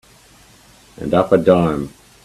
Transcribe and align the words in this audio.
And 0.97 1.13
up 1.13 1.31
a 1.31 1.37
dime. 1.37 1.93